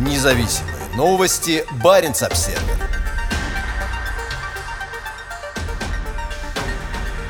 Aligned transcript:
Независимые 0.00 0.76
новости. 0.96 1.62
Барин 1.84 2.12
обсерва 2.12 2.58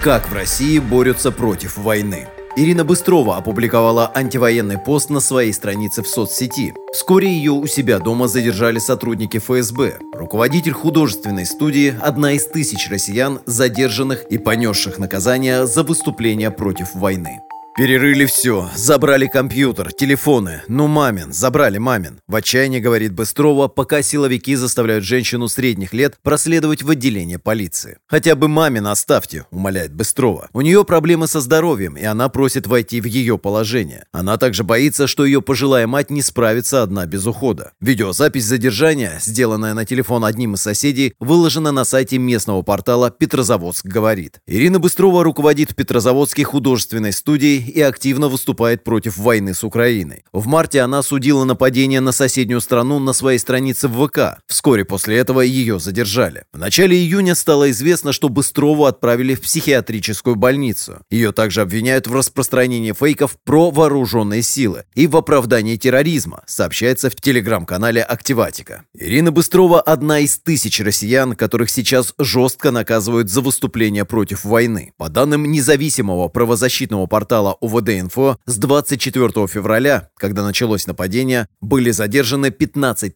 Как 0.00 0.30
в 0.30 0.32
России 0.32 0.78
борются 0.78 1.32
против 1.32 1.76
войны? 1.76 2.28
Ирина 2.54 2.84
Быстрова 2.84 3.36
опубликовала 3.38 4.12
антивоенный 4.14 4.78
пост 4.78 5.10
на 5.10 5.18
своей 5.18 5.52
странице 5.52 6.04
в 6.04 6.06
соцсети. 6.06 6.72
Вскоре 6.92 7.28
ее 7.28 7.50
у 7.50 7.66
себя 7.66 7.98
дома 7.98 8.28
задержали 8.28 8.78
сотрудники 8.78 9.38
ФСБ. 9.38 9.98
Руководитель 10.14 10.72
художественной 10.72 11.46
студии– 11.46 11.92
одна 12.00 12.34
из 12.34 12.46
тысяч 12.46 12.88
россиян, 12.88 13.40
задержанных 13.46 14.22
и 14.30 14.38
понесших 14.38 14.98
наказание 14.98 15.66
за 15.66 15.82
выступление 15.82 16.52
против 16.52 16.94
войны. 16.94 17.40
Перерыли 17.76 18.26
все, 18.26 18.68
забрали 18.74 19.28
компьютер, 19.28 19.92
телефоны. 19.92 20.62
Ну, 20.66 20.88
мамин, 20.88 21.32
забрали 21.32 21.78
мамин. 21.78 22.20
В 22.26 22.34
отчаянии 22.34 22.80
говорит 22.80 23.12
Быстрова, 23.12 23.68
пока 23.68 24.02
силовики 24.02 24.56
заставляют 24.56 25.04
женщину 25.04 25.46
средних 25.48 25.94
лет 25.94 26.16
проследовать 26.22 26.82
в 26.82 26.90
отделение 26.90 27.38
полиции. 27.38 27.98
Хотя 28.08 28.34
бы 28.34 28.48
мамин 28.48 28.88
оставьте, 28.88 29.46
умоляет 29.52 29.94
Быстрова. 29.94 30.48
У 30.52 30.60
нее 30.62 30.84
проблемы 30.84 31.28
со 31.28 31.40
здоровьем, 31.40 31.96
и 31.96 32.04
она 32.04 32.28
просит 32.28 32.66
войти 32.66 33.00
в 33.00 33.04
ее 33.04 33.38
положение. 33.38 34.04
Она 34.10 34.36
также 34.36 34.64
боится, 34.64 35.06
что 35.06 35.24
ее 35.24 35.40
пожилая 35.40 35.86
мать 35.86 36.10
не 36.10 36.22
справится 36.22 36.82
одна 36.82 37.06
без 37.06 37.24
ухода. 37.24 37.72
Видеозапись 37.80 38.44
задержания, 38.44 39.18
сделанная 39.20 39.74
на 39.74 39.86
телефон 39.86 40.24
одним 40.24 40.54
из 40.54 40.60
соседей, 40.60 41.14
выложена 41.20 41.70
на 41.70 41.84
сайте 41.84 42.18
местного 42.18 42.62
портала 42.62 43.10
«Петрозаводск 43.12 43.86
говорит». 43.86 44.40
Ирина 44.46 44.80
Быстрова 44.80 45.22
руководит 45.22 45.76
Петрозаводской 45.76 46.44
художественной 46.44 47.12
студией 47.12 47.59
и 47.60 47.80
активно 47.80 48.28
выступает 48.28 48.84
против 48.84 49.16
войны 49.16 49.54
с 49.54 49.64
Украиной. 49.64 50.24
В 50.32 50.46
марте 50.46 50.80
она 50.80 51.02
судила 51.02 51.44
нападение 51.44 52.00
на 52.00 52.12
соседнюю 52.12 52.60
страну 52.60 52.98
на 52.98 53.12
своей 53.12 53.38
странице 53.38 53.88
в 53.88 54.06
ВК. 54.06 54.42
Вскоре 54.46 54.84
после 54.84 55.18
этого 55.18 55.40
ее 55.40 55.78
задержали. 55.78 56.44
В 56.52 56.58
начале 56.58 56.96
июня 56.96 57.34
стало 57.34 57.70
известно, 57.70 58.12
что 58.12 58.28
Быстрову 58.28 58.84
отправили 58.84 59.34
в 59.34 59.42
психиатрическую 59.42 60.36
больницу. 60.36 61.00
Ее 61.10 61.32
также 61.32 61.60
обвиняют 61.60 62.06
в 62.06 62.14
распространении 62.14 62.92
фейков 62.92 63.36
про 63.44 63.70
вооруженные 63.70 64.42
силы 64.42 64.84
и 64.94 65.06
в 65.06 65.16
оправдании 65.16 65.76
терроризма, 65.76 66.42
сообщается 66.46 67.10
в 67.10 67.16
телеграм-канале 67.16 68.02
Активатика. 68.02 68.84
Ирина 68.94 69.32
Быстрова– 69.32 69.80
одна 69.82 70.20
из 70.20 70.38
тысяч 70.38 70.80
россиян, 70.80 71.34
которых 71.34 71.70
сейчас 71.70 72.14
жестко 72.18 72.70
наказывают 72.70 73.30
за 73.30 73.40
выступление 73.40 74.04
против 74.04 74.44
войны. 74.44 74.92
По 74.96 75.08
данным 75.08 75.50
независимого 75.50 76.28
правозащитного 76.28 77.06
портала 77.06 77.49
портала 77.50 77.56
УВД-Инфо, 77.60 78.36
с 78.46 78.56
24 78.56 79.46
февраля, 79.46 80.08
когда 80.16 80.44
началось 80.44 80.86
нападение, 80.86 81.46
были 81.60 81.90
задержаны 81.90 82.50
15 82.50 83.14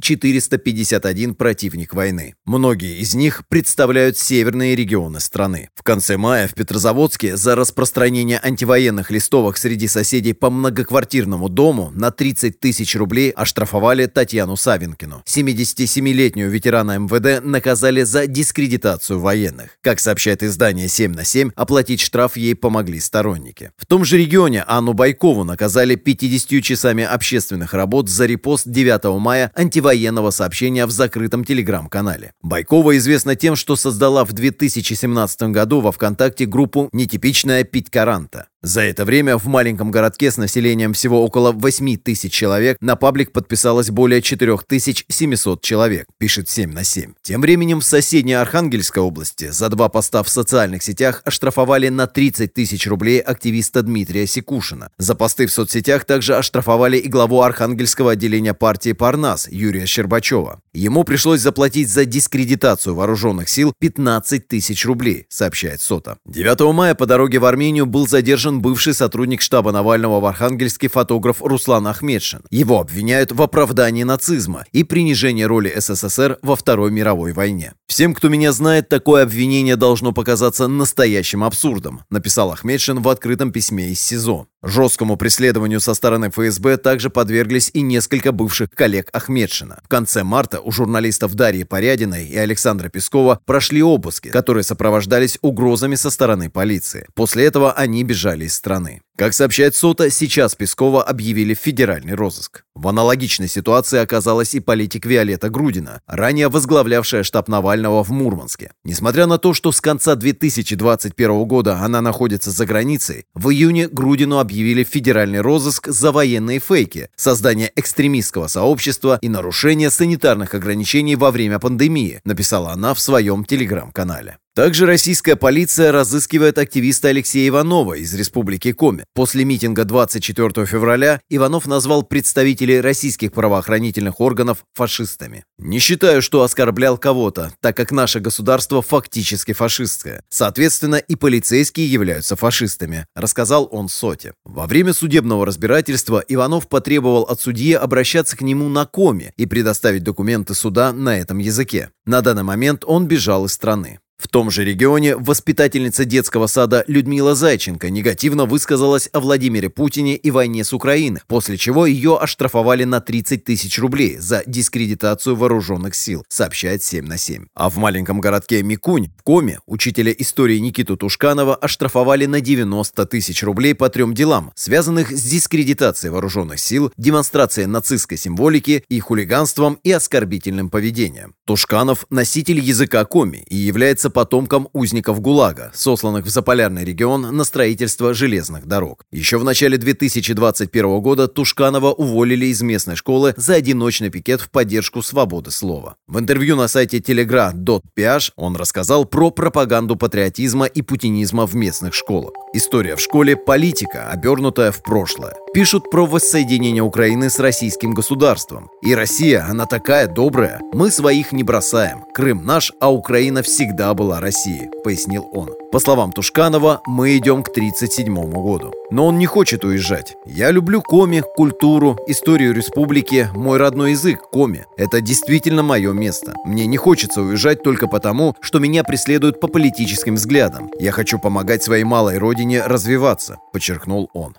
451 0.00 1.34
противник 1.34 1.94
войны. 1.94 2.34
Многие 2.44 2.98
из 2.98 3.14
них 3.14 3.42
представляют 3.48 4.18
северные 4.18 4.76
регионы 4.76 5.20
страны. 5.20 5.68
В 5.74 5.82
конце 5.82 6.16
мая 6.16 6.48
в 6.48 6.54
Петрозаводске 6.54 7.36
за 7.36 7.54
распространение 7.54 8.40
антивоенных 8.42 9.10
листовок 9.10 9.56
среди 9.56 9.88
соседей 9.88 10.32
по 10.32 10.50
многоквартирному 10.50 11.48
дому 11.48 11.90
на 11.94 12.10
30 12.10 12.60
тысяч 12.60 12.96
рублей 12.96 13.30
оштрафовали 13.30 14.06
Татьяну 14.06 14.56
Савинкину. 14.56 15.22
77-летнюю 15.26 16.50
ветерана 16.50 16.98
МВД 16.98 17.44
наказали 17.44 18.02
за 18.02 18.26
дискредитацию 18.26 19.20
военных. 19.20 19.78
Как 19.80 20.00
сообщает 20.00 20.42
издание 20.42 20.86
«7 20.86 21.08
на 21.08 21.20
7», 21.20 21.52
оплатить 21.56 22.00
штраф 22.00 22.36
ей 22.36 22.54
помогли 22.54 23.00
сторонники. 23.00 23.72
В 23.76 23.86
том 23.86 24.04
же 24.04 24.18
регионе 24.18 24.62
Анну 24.66 24.92
Байкову 24.92 25.44
наказали 25.44 25.96
50 25.96 26.62
часами 26.62 27.04
общественных 27.04 27.74
работ 27.74 28.08
за 28.08 28.26
репост 28.26 28.68
9 28.68 29.20
мая 29.20 29.50
антивоенного 29.54 30.30
сообщения 30.30 30.86
в 30.86 30.90
закрытом 30.90 31.44
телеграм-канале. 31.44 32.32
Байкова 32.42 32.96
известна 32.96 33.34
тем, 33.34 33.56
что 33.56 33.76
создала 33.76 34.24
в 34.24 34.32
2017 34.32 35.42
году 35.50 35.80
во 35.80 35.92
ВКонтакте 35.92 36.46
группу 36.46 36.88
«Нетипичная 36.92 37.64
Питькаранта». 37.64 38.46
За 38.64 38.80
это 38.80 39.04
время 39.04 39.36
в 39.36 39.44
маленьком 39.44 39.90
городке 39.90 40.30
с 40.30 40.38
населением 40.38 40.94
всего 40.94 41.22
около 41.22 41.52
8 41.52 41.98
тысяч 41.98 42.32
человек 42.32 42.78
на 42.80 42.96
паблик 42.96 43.30
подписалось 43.30 43.90
более 43.90 44.22
4700 44.22 45.60
человек, 45.60 46.06
пишет 46.16 46.48
7 46.48 46.72
на 46.72 46.82
7. 46.82 47.12
Тем 47.20 47.42
временем 47.42 47.80
в 47.80 47.84
соседней 47.84 48.32
Архангельской 48.32 49.02
области 49.02 49.50
за 49.50 49.68
два 49.68 49.90
поста 49.90 50.22
в 50.22 50.30
социальных 50.30 50.82
сетях 50.82 51.20
оштрафовали 51.26 51.90
на 51.90 52.06
30 52.06 52.54
тысяч 52.54 52.86
рублей 52.86 53.20
активиста 53.20 53.82
Дмитрия 53.82 54.26
Секушина. 54.26 54.88
За 54.96 55.14
посты 55.14 55.44
в 55.44 55.52
соцсетях 55.52 56.06
также 56.06 56.34
оштрафовали 56.34 56.96
и 56.96 57.06
главу 57.10 57.42
Архангельского 57.42 58.12
отделения 58.12 58.54
партии 58.54 58.92
«Парнас» 58.92 59.46
Юрия 59.46 59.84
Щербачева. 59.84 60.62
Ему 60.72 61.04
пришлось 61.04 61.42
заплатить 61.42 61.90
за 61.90 62.06
дискредитацию 62.06 62.94
вооруженных 62.94 63.50
сил 63.50 63.74
15 63.78 64.48
тысяч 64.48 64.86
рублей, 64.86 65.26
сообщает 65.28 65.82
СОТА. 65.82 66.16
9 66.24 66.74
мая 66.74 66.94
по 66.94 67.04
дороге 67.04 67.38
в 67.38 67.44
Армению 67.44 67.84
был 67.84 68.08
задержан 68.08 68.53
задержан 68.54 68.60
бывший 68.60 68.94
сотрудник 68.94 69.40
штаба 69.40 69.72
Навального 69.72 70.20
в 70.20 70.24
Архангельске 70.26 70.88
фотограф 70.88 71.40
Руслан 71.40 71.86
Ахмедшин. 71.86 72.42
Его 72.50 72.80
обвиняют 72.80 73.32
в 73.32 73.42
оправдании 73.42 74.04
нацизма 74.04 74.64
и 74.72 74.84
принижении 74.84 75.44
роли 75.44 75.72
СССР 75.76 76.38
во 76.42 76.56
Второй 76.56 76.90
мировой 76.90 77.32
войне. 77.32 77.72
«Всем, 77.86 78.14
кто 78.14 78.28
меня 78.28 78.52
знает, 78.52 78.88
такое 78.88 79.22
обвинение 79.22 79.76
должно 79.76 80.12
показаться 80.12 80.68
настоящим 80.68 81.42
абсурдом», 81.44 82.00
написал 82.10 82.50
Ахмедшин 82.50 83.02
в 83.02 83.08
открытом 83.08 83.52
письме 83.52 83.90
из 83.90 84.00
СИЗО. 84.00 84.46
Жесткому 84.66 85.18
преследованию 85.18 85.78
со 85.78 85.92
стороны 85.92 86.30
ФСБ 86.30 86.78
также 86.78 87.10
подверглись 87.10 87.70
и 87.74 87.82
несколько 87.82 88.32
бывших 88.32 88.70
коллег 88.70 89.10
Ахмедшина. 89.12 89.80
В 89.84 89.88
конце 89.88 90.24
марта 90.24 90.58
у 90.60 90.72
журналистов 90.72 91.34
Дарьи 91.34 91.64
Порядиной 91.64 92.26
и 92.26 92.36
Александра 92.38 92.88
Пескова 92.88 93.40
прошли 93.44 93.82
обыски, 93.82 94.28
которые 94.28 94.64
сопровождались 94.64 95.38
угрозами 95.42 95.96
со 95.96 96.08
стороны 96.08 96.48
полиции. 96.48 97.06
После 97.14 97.44
этого 97.44 97.72
они 97.72 98.02
бежали 98.04 98.43
из 98.44 98.54
страны. 98.54 99.00
Как 99.16 99.32
сообщает 99.32 99.76
СОТА, 99.76 100.10
сейчас 100.10 100.56
Пескова 100.56 101.04
объявили 101.04 101.54
в 101.54 101.58
федеральный 101.58 102.14
розыск. 102.14 102.64
В 102.74 102.88
аналогичной 102.88 103.46
ситуации 103.46 104.00
оказалась 104.00 104.56
и 104.56 104.60
политик 104.60 105.06
Виолетта 105.06 105.50
Грудина, 105.50 106.00
ранее 106.08 106.48
возглавлявшая 106.48 107.22
штаб 107.22 107.46
Навального 107.46 108.02
в 108.02 108.10
Мурманске. 108.10 108.72
Несмотря 108.82 109.26
на 109.26 109.38
то, 109.38 109.54
что 109.54 109.70
с 109.70 109.80
конца 109.80 110.16
2021 110.16 111.44
года 111.44 111.78
она 111.78 112.00
находится 112.00 112.50
за 112.50 112.66
границей, 112.66 113.26
в 113.34 113.50
июне 113.50 113.86
Грудину 113.86 114.40
объявили 114.40 114.82
в 114.82 114.88
федеральный 114.88 115.40
розыск 115.40 115.86
за 115.86 116.10
военные 116.10 116.58
фейки, 116.58 117.08
создание 117.14 117.70
экстремистского 117.76 118.48
сообщества 118.48 119.20
и 119.22 119.28
нарушение 119.28 119.90
санитарных 119.90 120.54
ограничений 120.54 121.14
во 121.14 121.30
время 121.30 121.60
пандемии, 121.60 122.20
написала 122.24 122.72
она 122.72 122.94
в 122.94 123.00
своем 123.00 123.44
телеграм-канале. 123.44 124.38
Также 124.54 124.86
российская 124.86 125.34
полиция 125.34 125.90
разыскивает 125.90 126.58
активиста 126.58 127.08
Алексея 127.08 127.48
Иванова 127.48 127.94
из 127.94 128.14
Республики 128.14 128.70
Коми. 128.70 129.04
После 129.12 129.44
митинга 129.44 129.84
24 129.84 130.64
февраля 130.64 131.20
Иванов 131.28 131.66
назвал 131.66 132.04
представителей 132.04 132.80
российских 132.80 133.32
правоохранительных 133.32 134.20
органов 134.20 134.64
фашистами. 134.72 135.44
«Не 135.58 135.80
считаю, 135.80 136.22
что 136.22 136.44
оскорблял 136.44 136.98
кого-то, 136.98 137.52
так 137.60 137.76
как 137.76 137.90
наше 137.90 138.20
государство 138.20 138.80
фактически 138.80 139.52
фашистское. 139.52 140.22
Соответственно, 140.28 140.96
и 140.96 141.16
полицейские 141.16 141.90
являются 141.90 142.36
фашистами», 142.36 143.08
рассказал 143.16 143.68
он 143.72 143.88
Соте. 143.88 144.34
Во 144.44 144.68
время 144.68 144.92
судебного 144.92 145.46
разбирательства 145.46 146.22
Иванов 146.28 146.68
потребовал 146.68 147.22
от 147.24 147.40
судьи 147.40 147.72
обращаться 147.72 148.36
к 148.36 148.42
нему 148.42 148.68
на 148.68 148.86
Коми 148.86 149.32
и 149.36 149.46
предоставить 149.46 150.04
документы 150.04 150.54
суда 150.54 150.92
на 150.92 151.18
этом 151.18 151.38
языке. 151.38 151.90
На 152.06 152.20
данный 152.20 152.44
момент 152.44 152.84
он 152.86 153.08
бежал 153.08 153.46
из 153.46 153.52
страны. 153.52 153.98
В 154.16 154.28
том 154.28 154.50
же 154.50 154.64
регионе 154.64 155.16
воспитательница 155.16 156.04
детского 156.04 156.46
сада 156.46 156.84
Людмила 156.86 157.34
Зайченко 157.34 157.90
негативно 157.90 158.46
высказалась 158.46 159.08
о 159.12 159.20
Владимире 159.20 159.70
Путине 159.70 160.16
и 160.16 160.30
войне 160.30 160.64
с 160.64 160.72
Украиной, 160.72 161.20
после 161.26 161.56
чего 161.56 161.84
ее 161.84 162.16
оштрафовали 162.16 162.84
на 162.84 163.00
30 163.00 163.44
тысяч 163.44 163.78
рублей 163.78 164.16
за 164.18 164.42
дискредитацию 164.46 165.36
вооруженных 165.36 165.94
сил, 165.94 166.24
сообщает 166.28 166.82
7 166.82 167.04
на 167.04 167.18
7. 167.18 167.46
А 167.54 167.68
в 167.68 167.76
маленьком 167.76 168.20
городке 168.20 168.62
Микунь, 168.62 169.10
в 169.18 169.22
Коме, 169.22 169.58
учителя 169.66 170.12
истории 170.12 170.58
Никиту 170.58 170.96
Тушканова 170.96 171.56
оштрафовали 171.56 172.26
на 172.26 172.40
90 172.40 173.06
тысяч 173.06 173.42
рублей 173.42 173.74
по 173.74 173.88
трем 173.88 174.14
делам, 174.14 174.52
связанных 174.54 175.10
с 175.10 175.22
дискредитацией 175.22 176.12
вооруженных 176.12 176.60
сил, 176.60 176.92
демонстрацией 176.96 177.66
нацистской 177.66 178.16
символики 178.16 178.84
и 178.88 179.00
хулиганством 179.00 179.78
и 179.82 179.90
оскорбительным 179.90 180.70
поведением. 180.70 181.34
Тушканов– 181.46 182.06
носитель 182.10 182.60
языка 182.60 183.04
Коми 183.04 183.44
и 183.48 183.56
является 183.56 184.03
является 184.04 184.10
потомком 184.10 184.68
узников 184.72 185.20
ГУЛАГа, 185.20 185.72
сосланных 185.74 186.26
в 186.26 186.28
заполярный 186.28 186.84
регион 186.84 187.22
на 187.36 187.44
строительство 187.44 188.14
железных 188.14 188.66
дорог. 188.66 189.04
Еще 189.12 189.38
в 189.38 189.44
начале 189.44 189.78
2021 189.78 191.00
года 191.00 191.28
Тушканова 191.28 191.92
уволили 191.92 192.46
из 192.46 192.62
местной 192.62 192.96
школы 192.96 193.34
за 193.36 193.54
одиночный 193.54 194.10
пикет 194.10 194.40
в 194.40 194.50
поддержку 194.50 195.02
свободы 195.02 195.50
слова. 195.50 195.96
В 196.06 196.18
интервью 196.18 196.56
на 196.56 196.68
сайте 196.68 196.98
telegra.ph 196.98 198.32
он 198.36 198.56
рассказал 198.56 199.04
про 199.04 199.30
пропаганду 199.30 199.96
патриотизма 199.96 200.66
и 200.66 200.82
путинизма 200.82 201.46
в 201.46 201.54
местных 201.54 201.94
школах. 201.94 202.32
История 202.54 202.96
в 202.96 203.00
школе– 203.00 203.36
политика, 203.46 204.10
обернутая 204.10 204.70
в 204.70 204.82
прошлое. 204.82 205.34
Пишут 205.54 205.90
про 205.90 206.06
воссоединение 206.06 206.82
Украины 206.82 207.30
с 207.30 207.38
российским 207.38 207.94
государством. 207.94 208.70
И 208.82 208.94
Россия, 208.94 209.46
она 209.48 209.66
такая 209.66 210.08
добрая. 210.08 210.60
Мы 210.72 210.90
своих 210.90 211.32
не 211.32 211.44
бросаем. 211.44 212.04
Крым 212.12 212.44
наш, 212.44 212.72
а 212.80 212.92
Украина 212.92 213.42
всегда 213.42 213.93
была 213.94 214.20
Россией, 214.20 214.70
пояснил 214.82 215.28
он. 215.32 215.50
По 215.72 215.78
словам 215.78 216.12
Тушканова, 216.12 216.82
мы 216.86 217.16
идем 217.16 217.42
к 217.42 217.48
1937 217.48 218.32
году. 218.32 218.72
Но 218.90 219.06
он 219.06 219.18
не 219.18 219.26
хочет 219.26 219.64
уезжать. 219.64 220.14
Я 220.26 220.50
люблю 220.50 220.82
Коми, 220.82 221.22
культуру, 221.36 221.98
историю 222.06 222.54
республики, 222.54 223.28
мой 223.34 223.58
родной 223.58 223.92
язык– 223.92 224.30
Коми. 224.32 224.66
Это 224.76 225.00
действительно 225.00 225.62
мое 225.62 225.92
место. 225.92 226.34
Мне 226.44 226.66
не 226.66 226.76
хочется 226.76 227.22
уезжать 227.22 227.62
только 227.62 227.88
потому, 227.88 228.36
что 228.40 228.58
меня 228.58 228.84
преследуют 228.84 229.40
по 229.40 229.48
политическим 229.48 230.14
взглядам. 230.16 230.70
Я 230.78 230.92
хочу 230.92 231.18
помогать 231.18 231.62
своей 231.62 231.84
малой 231.84 232.18
родине 232.18 232.62
развиваться, 232.62 233.38
подчеркнул 233.52 234.10
он. 234.12 234.36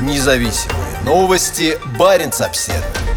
Независимые 0.00 0.84
новости. 1.04 1.78
Барин 1.98 2.30
обседный. 2.40 3.13